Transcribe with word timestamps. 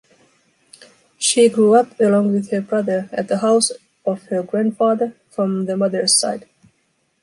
She 1.19 1.47
grew 1.47 1.75
up, 1.75 1.99
along 1.99 2.33
with 2.33 2.49
her 2.49 2.61
brother, 2.61 3.07
at 3.13 3.27
the 3.27 3.37
house 3.37 3.71
of 4.03 4.23
her 4.29 4.41
grandfather 4.41 5.13
from 5.29 5.67
the 5.67 5.77
mother’s 5.77 6.19
side. 6.19 6.49